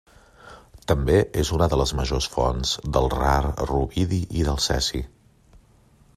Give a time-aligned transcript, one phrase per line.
[0.91, 3.37] També és una de les majors fonts del rar
[3.75, 5.05] rubidi i del cesi.